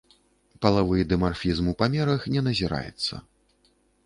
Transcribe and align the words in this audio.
Палавы 0.65 0.97
дымарфізм 1.11 1.65
ў 1.71 1.73
памерах 1.83 2.21
не 2.37 2.41
назіраецца. 2.49 3.23